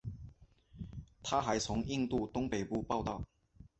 [1.21, 3.23] 他还从印度东北部报道。